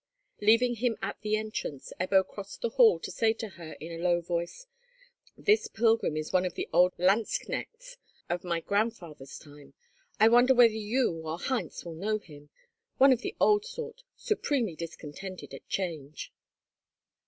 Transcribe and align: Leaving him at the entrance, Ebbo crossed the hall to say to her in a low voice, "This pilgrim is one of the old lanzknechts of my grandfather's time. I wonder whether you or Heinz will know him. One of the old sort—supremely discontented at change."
Leaving 0.41 0.77
him 0.77 0.97
at 1.03 1.21
the 1.21 1.35
entrance, 1.35 1.93
Ebbo 1.99 2.27
crossed 2.27 2.61
the 2.61 2.69
hall 2.69 2.97
to 2.99 3.11
say 3.11 3.33
to 3.33 3.49
her 3.49 3.73
in 3.73 3.91
a 3.91 4.03
low 4.03 4.19
voice, 4.19 4.65
"This 5.37 5.67
pilgrim 5.67 6.17
is 6.17 6.33
one 6.33 6.43
of 6.43 6.55
the 6.55 6.67
old 6.73 6.97
lanzknechts 6.97 7.97
of 8.27 8.43
my 8.43 8.61
grandfather's 8.61 9.37
time. 9.37 9.75
I 10.19 10.27
wonder 10.27 10.55
whether 10.55 10.73
you 10.73 11.21
or 11.27 11.37
Heinz 11.37 11.85
will 11.85 11.93
know 11.93 12.17
him. 12.17 12.49
One 12.97 13.13
of 13.13 13.21
the 13.21 13.35
old 13.39 13.63
sort—supremely 13.63 14.75
discontented 14.75 15.53
at 15.53 15.67
change." 15.69 16.33